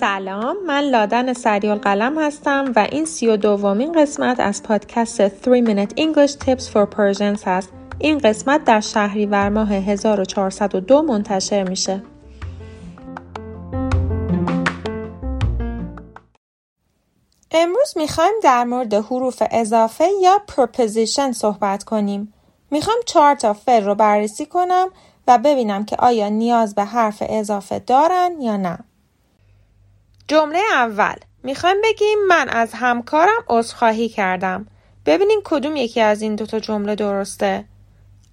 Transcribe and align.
سلام 0.00 0.56
من 0.66 0.80
لادن 0.80 1.32
سریال 1.32 1.78
قلم 1.78 2.18
هستم 2.18 2.72
و 2.76 2.88
این 2.92 3.04
سی 3.04 3.26
و 3.26 3.36
دومین 3.36 3.92
قسمت 3.92 4.40
از 4.40 4.62
پادکست 4.62 5.28
3 5.28 5.64
Minute 5.64 5.90
English 5.90 6.32
Tips 6.32 6.62
for 6.62 6.86
Persians 6.96 7.42
هست. 7.46 7.72
این 7.98 8.18
قسمت 8.18 8.64
در 8.64 8.80
شهریور 8.80 9.48
ماه 9.48 9.72
1402 9.72 11.02
منتشر 11.02 11.68
میشه. 11.68 12.02
امروز 17.50 17.92
می‌خوایم 17.96 18.34
در 18.42 18.64
مورد 18.64 18.94
حروف 18.94 19.42
اضافه 19.50 20.06
یا 20.22 20.42
preposition 20.48 21.32
صحبت 21.32 21.84
کنیم. 21.84 22.34
می‌خوام 22.70 22.98
چهار 23.06 23.34
تا 23.34 23.52
فعل 23.52 23.84
رو 23.84 23.94
بررسی 23.94 24.46
کنم 24.46 24.88
و 25.28 25.38
ببینم 25.38 25.84
که 25.84 25.96
آیا 25.96 26.28
نیاز 26.28 26.74
به 26.74 26.84
حرف 26.84 27.22
اضافه 27.28 27.78
دارن 27.78 28.40
یا 28.40 28.56
نه. 28.56 28.78
جمله 30.28 30.60
اول 30.74 31.14
می‌خوایم 31.42 31.76
بگیم 31.84 32.18
من 32.28 32.48
از 32.48 32.70
همکارم 32.74 33.44
عذرخواهی 33.48 34.08
کردم. 34.08 34.66
ببینیم 35.06 35.40
کدوم 35.44 35.76
یکی 35.76 36.00
از 36.00 36.22
این 36.22 36.34
دوتا 36.36 36.58
جمله 36.58 36.94
درسته. 36.94 37.64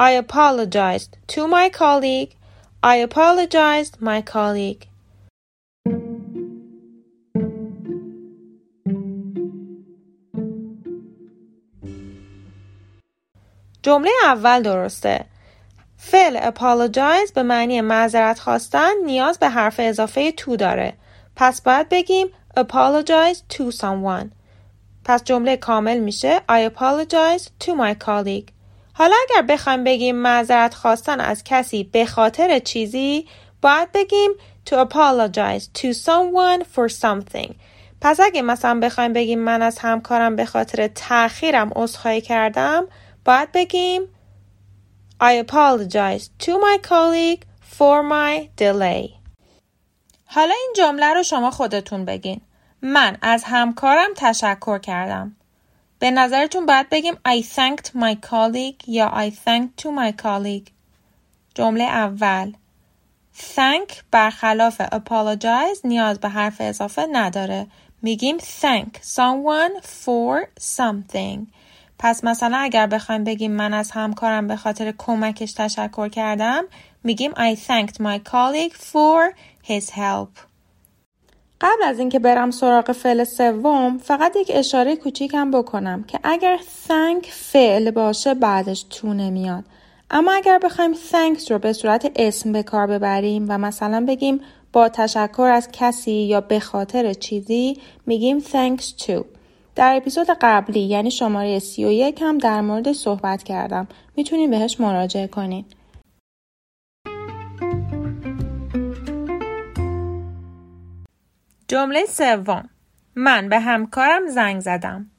I 0.00 0.22
apologized 0.22 1.34
to 1.34 1.40
my 1.40 1.70
colleague. 1.78 2.32
I 2.84 2.96
apologized 3.08 3.94
my 4.02 4.22
colleague. 4.32 4.86
جمله 13.82 14.10
اول 14.24 14.62
درسته. 14.62 15.24
فعل 15.96 16.50
apologize 16.50 17.32
به 17.34 17.42
معنی 17.42 17.80
معذرت 17.80 18.38
خواستن 18.38 18.92
نیاز 19.04 19.38
به 19.38 19.48
حرف 19.48 19.76
اضافه 19.78 20.32
تو 20.32 20.56
داره. 20.56 20.92
پس 21.40 21.62
باید 21.62 21.88
بگیم 21.88 22.26
apologize 22.58 23.54
to 23.54 23.70
someone. 23.70 24.26
پس 25.04 25.24
جمله 25.24 25.56
کامل 25.56 25.98
میشه 25.98 26.38
I 26.38 26.70
apologize 26.70 27.44
to 27.64 27.68
my 27.68 28.04
colleague. 28.04 28.52
حالا 28.92 29.14
اگر 29.30 29.42
بخوایم 29.48 29.84
بگیم 29.84 30.16
معذرت 30.16 30.74
خواستن 30.74 31.20
از 31.20 31.44
کسی 31.44 31.84
به 31.84 32.06
خاطر 32.06 32.58
چیزی 32.58 33.26
باید 33.62 33.92
بگیم 33.92 34.30
to 34.70 34.72
apologize 34.72 35.80
to 35.80 35.92
someone 35.92 36.64
for 36.74 36.88
something. 36.88 37.54
پس 38.00 38.20
اگه 38.20 38.42
مثلا 38.42 38.80
بخوایم 38.80 39.12
بگیم 39.12 39.38
من 39.38 39.62
از 39.62 39.78
همکارم 39.78 40.36
به 40.36 40.44
خاطر 40.44 40.88
تأخیرم 40.88 41.72
عذرخواهی 41.76 42.20
کردم 42.20 42.86
باید 43.24 43.52
بگیم 43.52 44.02
I 45.22 45.32
apologize 45.46 46.30
to 46.46 46.52
my 46.58 46.78
colleague 46.88 47.44
for 47.78 48.02
my 48.02 48.48
delay. 48.56 49.17
حالا 50.38 50.54
این 50.54 50.72
جمله 50.76 51.14
رو 51.14 51.22
شما 51.22 51.50
خودتون 51.50 52.04
بگین. 52.04 52.40
من 52.82 53.16
از 53.22 53.44
همکارم 53.44 54.10
تشکر 54.16 54.78
کردم. 54.78 55.36
به 55.98 56.10
نظرتون 56.10 56.66
باید 56.66 56.88
بگیم 56.88 57.14
I 57.14 57.42
thanked 57.42 57.86
my 57.86 58.26
colleague 58.30 58.88
یا 58.88 59.28
I 59.28 59.30
thanked 59.30 59.82
to 59.82 59.88
my 59.88 60.22
colleague. 60.22 60.70
جمله 61.54 61.84
اول 61.84 62.52
Thank 63.56 63.92
برخلاف 64.10 64.82
apologize 64.82 65.84
نیاز 65.84 66.18
به 66.20 66.28
حرف 66.28 66.56
اضافه 66.60 67.06
نداره. 67.12 67.66
میگیم 68.02 68.38
thank 68.38 68.96
someone 69.16 69.82
for 69.82 70.46
something. 70.60 71.38
پس 71.98 72.24
مثلا 72.24 72.56
اگر 72.56 72.86
بخوایم 72.86 73.24
بگیم 73.24 73.52
من 73.52 73.74
از 73.74 73.90
همکارم 73.90 74.46
به 74.46 74.56
خاطر 74.56 74.94
کمکش 74.98 75.52
تشکر 75.52 76.08
کردم 76.08 76.64
میگیم 77.04 77.32
I 77.32 77.56
thanked 77.56 78.00
my 78.00 78.18
colleague 78.30 78.76
for 78.76 79.34
his 79.62 79.90
help. 79.90 80.48
قبل 81.60 81.82
از 81.84 81.98
اینکه 81.98 82.18
برم 82.18 82.50
سراغ 82.50 82.92
فعل 82.92 83.24
سوم 83.24 83.98
فقط 83.98 84.36
یک 84.36 84.50
اشاره 84.54 84.96
کوچیکم 84.96 85.50
بکنم 85.50 86.04
که 86.04 86.18
اگر 86.22 86.58
thank 86.88 87.26
فعل 87.30 87.90
باشه 87.90 88.34
بعدش 88.34 88.82
تو 88.90 89.14
نمیاد 89.14 89.64
اما 90.10 90.32
اگر 90.32 90.58
بخوایم 90.58 90.94
thanks 90.94 91.50
رو 91.50 91.58
به 91.58 91.72
صورت 91.72 92.12
اسم 92.16 92.52
به 92.52 92.62
کار 92.62 92.86
ببریم 92.86 93.46
و 93.48 93.58
مثلا 93.58 94.04
بگیم 94.08 94.40
با 94.72 94.88
تشکر 94.88 95.42
از 95.42 95.68
کسی 95.72 96.12
یا 96.12 96.40
به 96.40 96.60
خاطر 96.60 97.12
چیزی 97.12 97.80
میگیم 98.06 98.40
thanks 98.40 99.02
to 99.02 99.24
در 99.78 99.96
اپیزود 99.96 100.26
قبلی 100.40 100.80
یعنی 100.80 101.10
شماره 101.10 101.58
31 101.58 102.22
هم 102.22 102.38
در 102.38 102.60
مورد 102.60 102.92
صحبت 102.92 103.42
کردم. 103.42 103.88
می‌تونین 104.16 104.50
بهش 104.50 104.80
مراجعه 104.80 105.26
کنین. 105.26 105.64
جمله 111.70 112.06
سوم 112.06 112.68
من 113.14 113.48
به 113.48 113.60
همکارم 113.60 114.26
زنگ 114.28 114.60
زدم. 114.60 115.10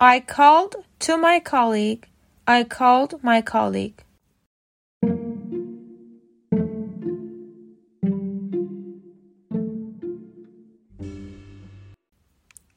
I 0.00 0.20
called 0.20 0.74
to 1.00 1.12
my 1.12 1.40
colleague. 1.50 2.06
I 2.48 2.64
called 2.64 3.12
my 3.22 3.42
colleague. 3.52 4.02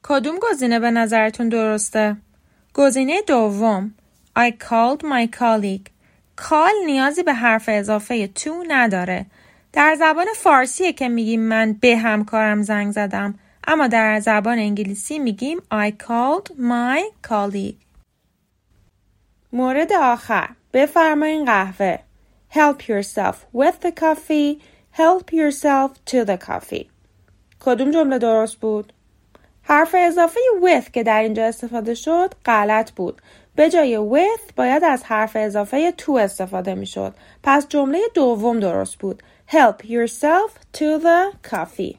کدوم 0.02 0.38
گزینه 0.42 0.78
به 0.78 0.90
نظرتون 0.90 1.48
درسته؟ 1.48 2.16
گزینه 2.74 3.22
دوم 3.22 3.94
I 4.38 4.50
called 4.50 5.02
my 5.02 5.36
colleague 5.36 5.88
call 6.40 6.86
نیازی 6.86 7.22
به 7.22 7.34
حرف 7.34 7.68
اضافه 7.68 8.26
تو 8.26 8.64
نداره 8.68 9.26
در 9.74 9.94
زبان 9.98 10.26
فارسیه 10.36 10.92
که 10.92 11.08
میگیم 11.08 11.40
من 11.40 11.72
به 11.72 11.96
همکارم 11.96 12.62
زنگ 12.62 12.92
زدم 12.92 13.38
اما 13.66 13.86
در 13.86 14.20
زبان 14.20 14.58
انگلیسی 14.58 15.18
میگیم 15.18 15.58
I 15.58 15.90
called 15.90 16.50
my 16.58 17.28
colleague 17.28 17.84
مورد 19.52 19.92
آخر 19.92 20.48
بفرمایین 20.72 21.44
قهوه 21.44 21.98
Help 22.50 22.88
yourself 22.88 23.36
with 23.56 23.80
the 23.80 23.92
coffee 24.00 24.60
Help 24.92 25.32
yourself 25.32 25.90
to 26.10 26.24
the 26.24 26.38
coffee 26.46 26.86
کدوم 27.60 27.90
جمله 27.90 28.18
درست 28.18 28.56
بود؟ 28.56 28.92
حرف 29.62 29.94
اضافه 29.98 30.40
with 30.62 30.90
که 30.90 31.02
در 31.02 31.22
اینجا 31.22 31.44
استفاده 31.44 31.94
شد 31.94 32.34
غلط 32.44 32.90
بود. 32.90 33.22
به 33.54 33.70
جای 33.70 33.98
with 34.10 34.52
باید 34.56 34.84
از 34.84 35.04
حرف 35.04 35.36
اضافه 35.36 35.94
to 35.98 36.08
استفاده 36.08 36.74
می 36.74 36.86
شد. 36.86 37.14
پس 37.42 37.68
جمله 37.68 37.98
دوم 38.14 38.60
درست 38.60 38.98
بود. 38.98 39.22
Help 39.47 39.83
yourself 39.85 40.59
to 40.73 40.99
the 40.99 41.31
coffee. 41.51 41.97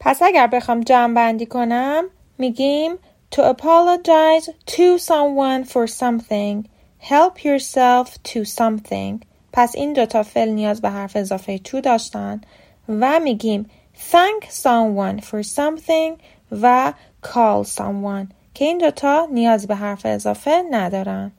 پس 0.00 0.22
اگر 0.22 0.46
بخوام 0.46 0.80
جمع 0.80 1.14
بندی 1.14 1.46
کنم 1.46 2.04
میگیم 2.38 2.92
to 3.34 3.38
apologize 3.38 4.48
to 4.66 4.98
someone 4.98 5.64
for 5.64 5.86
something 5.86 6.68
help 7.00 7.44
yourself 7.44 8.08
to 8.22 8.44
something 8.44 9.24
پس 9.52 9.74
این 9.74 9.92
دوتا 9.92 10.22
فعل 10.22 10.48
نیاز 10.48 10.80
به 10.80 10.90
حرف 10.90 11.16
اضافه 11.16 11.58
to 11.58 11.80
داشتن 11.82 12.40
و 12.88 13.20
میگیم 13.20 13.70
thank 14.12 14.44
someone 14.44 15.20
for 15.20 15.42
something 15.42 16.20
و 16.52 16.92
call 17.22 17.64
someone 17.76 18.26
که 18.54 18.64
این 18.64 18.78
دوتا 18.78 19.28
نیاز 19.32 19.66
به 19.66 19.74
حرف 19.74 20.06
اضافه 20.06 20.62
ندارن. 20.70 21.32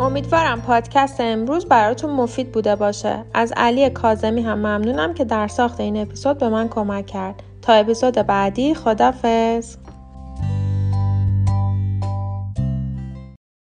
امیدوارم 0.00 0.60
پادکست 0.60 1.20
امروز 1.20 1.66
براتون 1.66 2.10
مفید 2.10 2.52
بوده 2.52 2.76
باشه. 2.76 3.24
از 3.34 3.52
علی 3.56 3.90
کازمی 3.90 4.42
هم 4.42 4.58
ممنونم 4.58 5.14
که 5.14 5.24
در 5.24 5.48
ساخت 5.48 5.80
این 5.80 5.96
اپیزود 5.96 6.38
به 6.38 6.48
من 6.48 6.68
کمک 6.68 7.06
کرد. 7.06 7.42
تا 7.62 7.72
اپیزود 7.72 8.14
بعدی 8.14 8.74
خدافز. 8.74 9.76